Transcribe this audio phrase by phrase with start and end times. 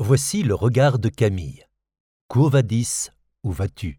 [0.00, 1.66] Voici le regard de Camille.
[2.28, 3.10] Quo vadis,
[3.42, 3.98] où vas-tu?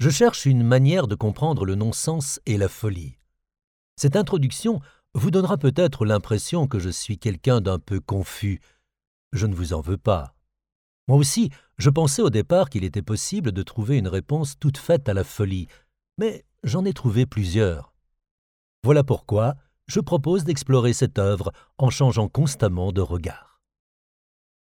[0.00, 3.16] Je cherche une manière de comprendre le non-sens et la folie.
[3.96, 4.80] Cette introduction
[5.14, 8.60] vous donnera peut-être l'impression que je suis quelqu'un d'un peu confus.
[9.32, 10.34] Je ne vous en veux pas.
[11.08, 11.48] Moi aussi,
[11.78, 15.24] je pensais au départ qu'il était possible de trouver une réponse toute faite à la
[15.24, 15.68] folie,
[16.18, 17.94] mais j'en ai trouvé plusieurs.
[18.84, 19.54] Voilà pourquoi
[19.86, 23.55] je propose d'explorer cette œuvre en changeant constamment de regard.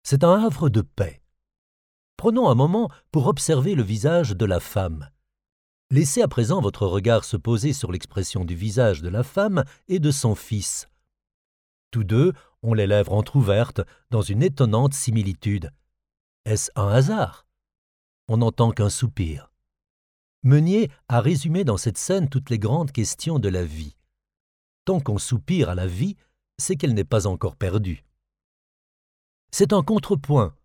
[0.10, 1.22] C'est un havre de paix.
[2.16, 5.10] Prenons un moment pour observer le visage de la femme.
[5.92, 10.00] Laissez à présent votre regard se poser sur l'expression du visage de la femme et
[10.00, 10.88] de son fils.
[11.92, 12.32] Tous deux
[12.64, 15.74] ont les lèvres entr'ouvertes dans une étonnante similitude.
[16.46, 17.46] Est-ce un hasard?
[18.30, 19.52] On n'entend qu'un soupir.
[20.42, 23.98] Meunier a résumé dans cette scène toutes les grandes questions de la vie.
[24.86, 26.16] Tant qu'on soupire à la vie,
[26.58, 28.07] c'est qu'elle n'est pas encore perdue.
[29.52, 30.56] C'est un contrepoint.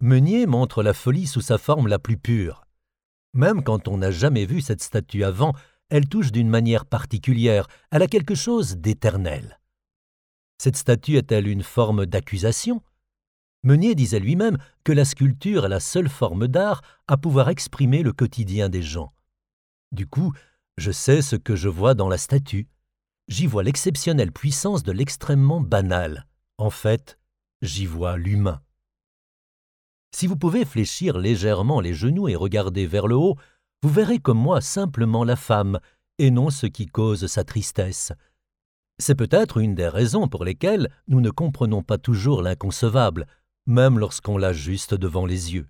[0.00, 2.64] Meunier montre la folie sous sa forme la plus pure.
[3.34, 5.54] Même quand on n'a jamais vu cette statue avant,
[5.88, 9.58] elle touche d'une manière particulière, elle a quelque chose d'éternel.
[10.58, 12.82] Cette statue est-elle une forme d'accusation?
[13.64, 18.12] Meunier disait lui-même que la sculpture est la seule forme d'art à pouvoir exprimer le
[18.12, 19.12] quotidien des gens.
[19.92, 20.32] Du coup,
[20.76, 22.68] je sais ce que je vois dans la statue.
[23.28, 26.26] J'y vois l'exceptionnelle puissance de l'extrêmement banal.
[26.58, 27.18] En fait,
[27.62, 28.60] j'y vois l'humain.
[30.14, 33.36] Si vous pouvez fléchir légèrement les genoux et regarder vers le haut,
[33.82, 35.80] vous verrez comme moi simplement la femme,
[36.18, 38.12] et non ce qui cause sa tristesse.
[38.98, 43.26] C'est peut-être une des raisons pour lesquelles nous ne comprenons pas toujours l'inconcevable,
[43.66, 45.68] même lorsqu'on l'a juste devant les yeux.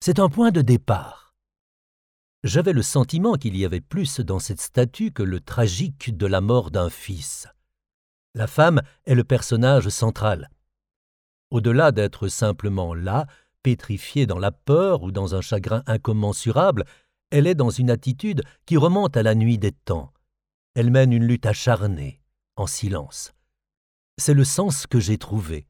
[0.00, 1.34] C'est un point de départ.
[2.44, 6.40] J'avais le sentiment qu'il y avait plus dans cette statue que le tragique de la
[6.40, 7.46] mort d'un fils.
[8.34, 10.48] La femme est le personnage central.
[11.50, 13.26] Au-delà d'être simplement là,
[13.62, 16.84] pétrifiée dans la peur ou dans un chagrin incommensurable,
[17.30, 20.12] elle est dans une attitude qui remonte à la nuit des temps.
[20.74, 22.20] Elle mène une lutte acharnée,
[22.56, 23.32] en silence.
[24.16, 25.66] C'est le sens que j'ai trouvé.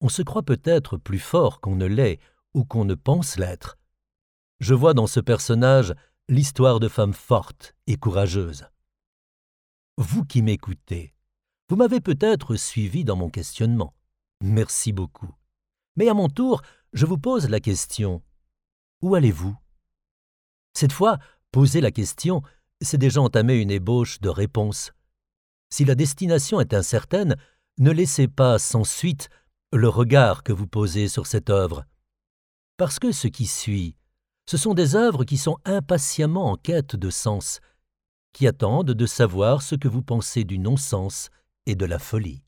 [0.00, 2.18] On se croit peut-être plus fort qu'on ne l'est
[2.54, 3.78] ou qu'on ne pense l'être.
[4.58, 5.94] Je vois dans ce personnage
[6.28, 8.66] l'histoire de femmes fortes et courageuses.
[9.98, 11.14] Vous qui m'écoutez,
[11.72, 13.94] vous m'avez peut-être suivi dans mon questionnement.
[14.42, 15.30] Merci beaucoup.
[15.96, 16.60] Mais à mon tour,
[16.92, 18.20] je vous pose la question.
[19.00, 19.56] Où allez-vous?
[20.74, 21.18] Cette fois,
[21.50, 22.42] poser la question,
[22.82, 24.92] c'est déjà entamer une ébauche de réponse.
[25.70, 27.36] Si la destination est incertaine,
[27.78, 29.30] ne laissez pas sans suite
[29.72, 31.86] le regard que vous posez sur cette œuvre.
[32.76, 33.96] Parce que ce qui suit,
[34.44, 37.60] ce sont des œuvres qui sont impatiemment en quête de sens,
[38.34, 41.30] qui attendent de savoir ce que vous pensez du non-sens
[41.66, 42.42] et de la folie.